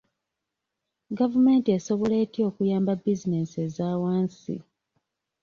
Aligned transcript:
Gavumenti 1.17 1.67
esobola 1.77 2.15
etya 2.23 2.41
okuyamba 2.49 2.91
bizinensi 3.01 3.55
ezawansi? 3.65 4.55